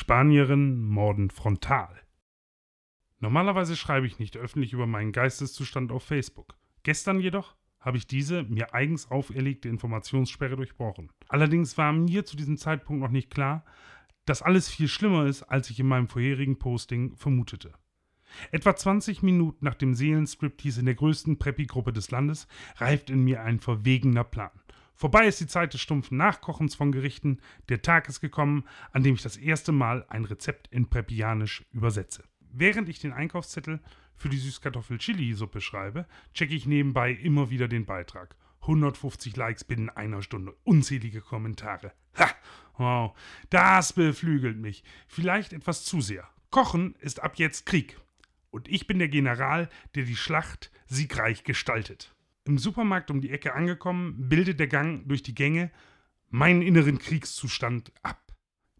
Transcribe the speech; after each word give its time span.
Spanierinnen 0.00 0.80
morden 0.80 1.28
frontal. 1.28 1.92
Normalerweise 3.18 3.76
schreibe 3.76 4.06
ich 4.06 4.20
nicht 4.20 4.36
öffentlich 4.36 4.72
über 4.72 4.86
meinen 4.86 5.10
Geisteszustand 5.10 5.90
auf 5.90 6.04
Facebook. 6.04 6.54
Gestern 6.84 7.18
jedoch 7.18 7.56
habe 7.80 7.96
ich 7.96 8.06
diese 8.06 8.44
mir 8.44 8.74
eigens 8.74 9.10
auferlegte 9.10 9.68
Informationssperre 9.68 10.54
durchbrochen. 10.54 11.10
Allerdings 11.26 11.76
war 11.78 11.92
mir 11.92 12.24
zu 12.24 12.36
diesem 12.36 12.58
Zeitpunkt 12.58 13.02
noch 13.02 13.10
nicht 13.10 13.28
klar, 13.28 13.64
dass 14.24 14.40
alles 14.40 14.68
viel 14.68 14.86
schlimmer 14.86 15.26
ist, 15.26 15.42
als 15.42 15.68
ich 15.68 15.80
in 15.80 15.88
meinem 15.88 16.06
vorherigen 16.06 16.60
Posting 16.60 17.16
vermutete. 17.16 17.72
Etwa 18.52 18.76
20 18.76 19.24
Minuten 19.24 19.64
nach 19.64 19.74
dem 19.74 19.94
Seelenstriptease 19.94 20.78
in 20.78 20.86
der 20.86 20.94
größten 20.94 21.40
Preppy-Gruppe 21.40 21.92
des 21.92 22.12
Landes 22.12 22.46
reift 22.76 23.10
in 23.10 23.24
mir 23.24 23.42
ein 23.42 23.58
verwegener 23.58 24.22
Plan. 24.22 24.52
Vorbei 24.98 25.28
ist 25.28 25.38
die 25.38 25.46
Zeit 25.46 25.74
des 25.74 25.80
stumpfen 25.80 26.16
Nachkochens 26.16 26.74
von 26.74 26.90
Gerichten. 26.90 27.40
Der 27.68 27.82
Tag 27.82 28.08
ist 28.08 28.20
gekommen, 28.20 28.64
an 28.90 29.04
dem 29.04 29.14
ich 29.14 29.22
das 29.22 29.36
erste 29.36 29.70
Mal 29.70 30.04
ein 30.08 30.24
Rezept 30.24 30.66
in 30.72 30.90
Preppianisch 30.90 31.64
übersetze. 31.70 32.24
Während 32.52 32.88
ich 32.88 32.98
den 32.98 33.12
Einkaufszettel 33.12 33.78
für 34.16 34.28
die 34.28 34.38
Süßkartoffel-Chili-Suppe 34.38 35.60
schreibe, 35.60 36.08
checke 36.34 36.52
ich 36.52 36.66
nebenbei 36.66 37.12
immer 37.12 37.48
wieder 37.48 37.68
den 37.68 37.86
Beitrag. 37.86 38.34
150 38.62 39.36
Likes 39.36 39.62
binnen 39.62 39.88
einer 39.88 40.20
Stunde, 40.20 40.56
unzählige 40.64 41.20
Kommentare. 41.20 41.92
Ha! 42.18 42.28
Wow, 42.76 43.16
das 43.50 43.92
beflügelt 43.92 44.58
mich. 44.58 44.82
Vielleicht 45.06 45.52
etwas 45.52 45.84
zu 45.84 46.00
sehr. 46.00 46.28
Kochen 46.50 46.96
ist 46.96 47.22
ab 47.22 47.36
jetzt 47.36 47.66
Krieg. 47.66 48.00
Und 48.50 48.66
ich 48.66 48.88
bin 48.88 48.98
der 48.98 49.08
General, 49.08 49.68
der 49.94 50.02
die 50.02 50.16
Schlacht 50.16 50.72
siegreich 50.88 51.44
gestaltet. 51.44 52.12
Im 52.48 52.56
Supermarkt 52.56 53.10
um 53.10 53.20
die 53.20 53.28
Ecke 53.28 53.52
angekommen, 53.52 54.30
bildet 54.30 54.58
der 54.58 54.68
Gang 54.68 55.06
durch 55.06 55.22
die 55.22 55.34
Gänge 55.34 55.70
meinen 56.30 56.62
inneren 56.62 56.98
Kriegszustand 56.98 57.92
ab. 58.02 58.32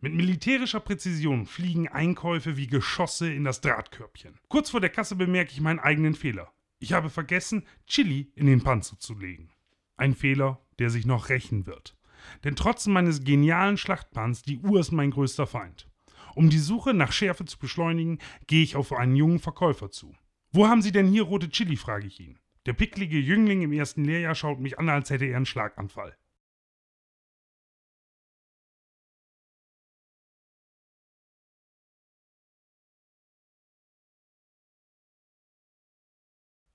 Mit 0.00 0.14
militärischer 0.14 0.78
Präzision 0.78 1.46
fliegen 1.46 1.88
Einkäufe 1.88 2.56
wie 2.56 2.68
Geschosse 2.68 3.32
in 3.32 3.42
das 3.42 3.60
Drahtkörbchen. 3.62 4.38
Kurz 4.46 4.70
vor 4.70 4.80
der 4.80 4.90
Kasse 4.90 5.16
bemerke 5.16 5.50
ich 5.50 5.60
meinen 5.60 5.80
eigenen 5.80 6.14
Fehler. 6.14 6.52
Ich 6.78 6.92
habe 6.92 7.10
vergessen, 7.10 7.66
Chili 7.88 8.30
in 8.36 8.46
den 8.46 8.62
Panzer 8.62 9.00
zu 9.00 9.18
legen. 9.18 9.50
Ein 9.96 10.14
Fehler, 10.14 10.64
der 10.78 10.90
sich 10.90 11.04
noch 11.04 11.28
rächen 11.28 11.66
wird. 11.66 11.96
Denn 12.44 12.54
trotz 12.54 12.86
meines 12.86 13.24
genialen 13.24 13.78
Schlachtplans, 13.78 14.42
die 14.42 14.58
Uhr 14.58 14.78
ist 14.78 14.92
mein 14.92 15.10
größter 15.10 15.48
Feind. 15.48 15.88
Um 16.36 16.50
die 16.50 16.60
Suche 16.60 16.94
nach 16.94 17.10
Schärfe 17.10 17.44
zu 17.46 17.58
beschleunigen, 17.58 18.20
gehe 18.46 18.62
ich 18.62 18.76
auf 18.76 18.92
einen 18.92 19.16
jungen 19.16 19.40
Verkäufer 19.40 19.90
zu. 19.90 20.14
Wo 20.52 20.68
haben 20.68 20.82
Sie 20.82 20.92
denn 20.92 21.08
hier 21.08 21.24
rote 21.24 21.48
Chili? 21.48 21.74
frage 21.74 22.06
ich 22.06 22.20
ihn. 22.20 22.38
Der 22.66 22.72
picklige 22.72 23.18
Jüngling 23.18 23.62
im 23.62 23.72
ersten 23.72 24.04
Lehrjahr 24.04 24.34
schaut 24.34 24.58
mich 24.58 24.78
an, 24.78 24.88
als 24.88 25.10
hätte 25.10 25.24
er 25.24 25.36
einen 25.36 25.46
Schlaganfall. 25.46 26.16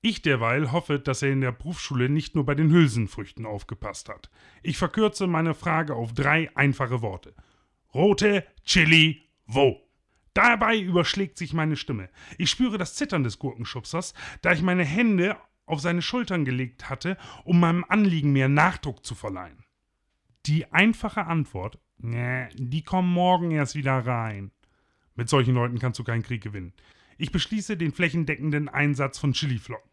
Ich 0.00 0.22
derweil 0.22 0.72
hoffe, 0.72 1.00
dass 1.00 1.22
er 1.22 1.32
in 1.32 1.40
der 1.40 1.52
Berufsschule 1.52 2.08
nicht 2.08 2.34
nur 2.34 2.46
bei 2.46 2.54
den 2.54 2.70
Hülsenfrüchten 2.70 3.46
aufgepasst 3.46 4.08
hat. 4.08 4.30
Ich 4.62 4.78
verkürze 4.78 5.26
meine 5.26 5.54
Frage 5.54 5.96
auf 5.96 6.12
drei 6.12 6.54
einfache 6.54 7.02
Worte. 7.02 7.34
Rote 7.94 8.46
Chili 8.62 9.28
wo? 9.46 9.82
Dabei 10.34 10.78
überschlägt 10.78 11.36
sich 11.36 11.52
meine 11.52 11.76
Stimme. 11.76 12.10
Ich 12.36 12.50
spüre 12.50 12.78
das 12.78 12.94
Zittern 12.94 13.24
des 13.24 13.38
Gurkenschubsers, 13.38 14.14
da 14.42 14.52
ich 14.52 14.62
meine 14.62 14.84
Hände 14.84 15.36
auf 15.68 15.80
seine 15.80 16.02
Schultern 16.02 16.44
gelegt 16.44 16.88
hatte, 16.90 17.16
um 17.44 17.60
meinem 17.60 17.84
Anliegen 17.88 18.32
mehr 18.32 18.48
Nachdruck 18.48 19.04
zu 19.04 19.14
verleihen. 19.14 19.64
Die 20.46 20.72
einfache 20.72 21.26
Antwort, 21.26 21.78
nee, 21.98 22.48
die 22.54 22.82
kommen 22.82 23.12
morgen 23.12 23.50
erst 23.50 23.74
wieder 23.74 23.98
rein. 24.06 24.50
Mit 25.14 25.28
solchen 25.28 25.54
Leuten 25.54 25.78
kannst 25.78 25.98
du 25.98 26.04
keinen 26.04 26.22
Krieg 26.22 26.42
gewinnen. 26.42 26.72
Ich 27.18 27.32
beschließe 27.32 27.76
den 27.76 27.92
flächendeckenden 27.92 28.68
Einsatz 28.68 29.18
von 29.18 29.32
Chiliflocken. 29.32 29.90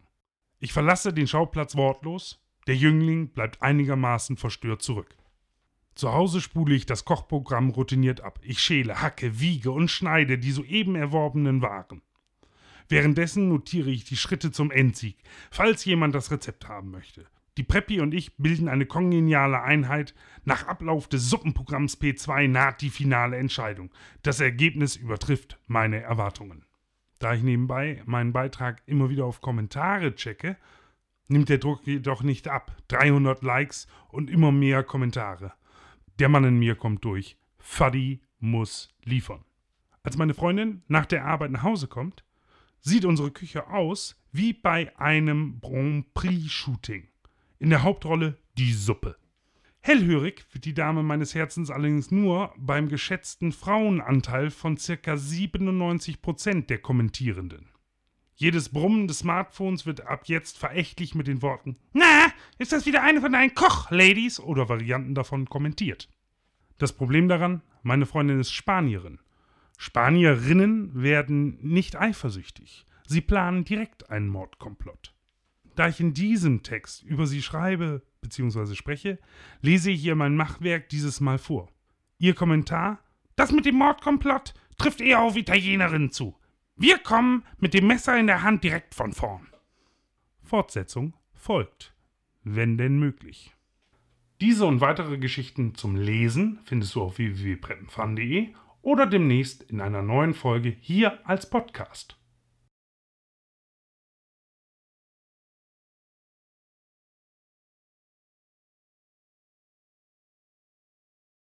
Ich 0.58 0.72
verlasse 0.72 1.12
den 1.12 1.26
Schauplatz 1.26 1.76
wortlos, 1.76 2.40
der 2.66 2.76
Jüngling 2.76 3.28
bleibt 3.28 3.62
einigermaßen 3.62 4.36
verstört 4.36 4.82
zurück. 4.82 5.16
Zu 5.94 6.12
Hause 6.12 6.40
spule 6.40 6.74
ich 6.74 6.86
das 6.86 7.04
Kochprogramm 7.04 7.70
routiniert 7.70 8.20
ab. 8.20 8.38
Ich 8.42 8.60
schäle, 8.60 9.00
hacke, 9.00 9.40
wiege 9.40 9.70
und 9.70 9.90
schneide 9.90 10.38
die 10.38 10.52
soeben 10.52 10.94
erworbenen 10.94 11.62
Waren. 11.62 12.02
Währenddessen 12.88 13.48
notiere 13.48 13.90
ich 13.90 14.04
die 14.04 14.16
Schritte 14.16 14.52
zum 14.52 14.70
Endsieg, 14.70 15.16
falls 15.50 15.84
jemand 15.84 16.14
das 16.14 16.30
Rezept 16.30 16.68
haben 16.68 16.90
möchte. 16.90 17.26
Die 17.56 17.62
Preppy 17.62 18.00
und 18.00 18.12
ich 18.12 18.36
bilden 18.36 18.68
eine 18.68 18.84
kongeniale 18.84 19.62
Einheit. 19.62 20.14
Nach 20.44 20.66
Ablauf 20.66 21.08
des 21.08 21.30
Suppenprogramms 21.30 21.98
P2 21.98 22.48
naht 22.48 22.82
die 22.82 22.90
finale 22.90 23.38
Entscheidung. 23.38 23.90
Das 24.22 24.40
Ergebnis 24.40 24.94
übertrifft 24.94 25.58
meine 25.66 26.02
Erwartungen. 26.02 26.66
Da 27.18 27.32
ich 27.32 27.42
nebenbei 27.42 28.02
meinen 28.04 28.34
Beitrag 28.34 28.82
immer 28.84 29.08
wieder 29.08 29.24
auf 29.24 29.40
Kommentare 29.40 30.14
checke, 30.14 30.58
nimmt 31.28 31.48
der 31.48 31.58
Druck 31.58 31.86
jedoch 31.86 32.22
nicht 32.22 32.46
ab. 32.46 32.76
300 32.88 33.42
Likes 33.42 33.86
und 34.08 34.30
immer 34.30 34.52
mehr 34.52 34.82
Kommentare. 34.82 35.54
Der 36.18 36.28
Mann 36.28 36.44
in 36.44 36.58
mir 36.58 36.74
kommt 36.74 37.04
durch. 37.06 37.38
Fuddy 37.58 38.20
muss 38.38 38.94
liefern. 39.02 39.44
Als 40.02 40.18
meine 40.18 40.34
Freundin 40.34 40.82
nach 40.88 41.06
der 41.06 41.24
Arbeit 41.24 41.50
nach 41.50 41.62
Hause 41.62 41.88
kommt, 41.88 42.22
sieht 42.86 43.04
unsere 43.04 43.32
Küche 43.32 43.66
aus 43.68 44.16
wie 44.30 44.52
bei 44.52 44.96
einem 44.96 45.58
Grand 45.60 46.14
Prix-Shooting. 46.14 47.08
In 47.58 47.70
der 47.70 47.82
Hauptrolle 47.82 48.38
die 48.56 48.72
Suppe. 48.72 49.16
Hellhörig 49.80 50.46
wird 50.52 50.64
die 50.64 50.74
Dame 50.74 51.02
meines 51.02 51.34
Herzens 51.34 51.70
allerdings 51.70 52.12
nur 52.12 52.54
beim 52.56 52.88
geschätzten 52.88 53.50
Frauenanteil 53.50 54.50
von 54.50 54.76
ca. 54.76 55.14
97% 55.14 56.66
der 56.66 56.78
Kommentierenden. 56.78 57.70
Jedes 58.36 58.68
Brummen 58.68 59.08
des 59.08 59.18
Smartphones 59.20 59.84
wird 59.84 60.06
ab 60.06 60.28
jetzt 60.28 60.56
verächtlich 60.56 61.16
mit 61.16 61.26
den 61.26 61.42
Worten 61.42 61.78
Na, 61.92 62.26
ist 62.58 62.70
das 62.70 62.86
wieder 62.86 63.02
eine 63.02 63.20
von 63.20 63.32
deinen 63.32 63.54
Koch-Ladies 63.54 64.38
oder 64.38 64.68
Varianten 64.68 65.16
davon 65.16 65.48
kommentiert. 65.48 66.08
Das 66.78 66.92
Problem 66.92 67.26
daran, 67.26 67.62
meine 67.82 68.06
Freundin 68.06 68.38
ist 68.38 68.52
Spanierin. 68.52 69.18
Spanierinnen 69.76 71.02
werden 71.02 71.58
nicht 71.62 71.96
eifersüchtig. 71.96 72.86
Sie 73.06 73.20
planen 73.20 73.64
direkt 73.64 74.10
einen 74.10 74.28
Mordkomplott. 74.28 75.14
Da 75.74 75.88
ich 75.88 76.00
in 76.00 76.14
diesem 76.14 76.62
Text 76.62 77.02
über 77.02 77.26
sie 77.26 77.42
schreibe 77.42 78.02
bzw. 78.22 78.74
spreche, 78.74 79.18
lese 79.60 79.90
ich 79.90 80.04
ihr 80.04 80.16
mein 80.16 80.34
Machwerk 80.34 80.88
dieses 80.88 81.20
Mal 81.20 81.38
vor. 81.38 81.70
Ihr 82.18 82.34
Kommentar: 82.34 82.98
Das 83.36 83.52
mit 83.52 83.66
dem 83.66 83.76
Mordkomplott 83.76 84.54
trifft 84.78 85.00
eher 85.00 85.20
auf 85.20 85.36
Italienerinnen 85.36 86.10
zu. 86.10 86.34
Wir 86.76 86.98
kommen 86.98 87.44
mit 87.58 87.74
dem 87.74 87.86
Messer 87.86 88.18
in 88.18 88.26
der 88.26 88.42
Hand 88.42 88.64
direkt 88.64 88.94
von 88.94 89.12
vorn. 89.12 89.46
Fortsetzung 90.42 91.14
folgt, 91.34 91.94
wenn 92.42 92.78
denn 92.78 92.98
möglich. 92.98 93.54
Diese 94.40 94.66
und 94.66 94.80
weitere 94.80 95.18
Geschichten 95.18 95.74
zum 95.74 95.96
Lesen 95.96 96.60
findest 96.64 96.94
du 96.94 97.02
auf 97.02 97.18
www.preppenfun.de 97.18 98.54
oder 98.86 99.04
demnächst 99.04 99.64
in 99.64 99.80
einer 99.80 100.00
neuen 100.00 100.32
Folge 100.32 100.68
hier 100.80 101.18
als 101.28 101.50
Podcast. 101.50 102.16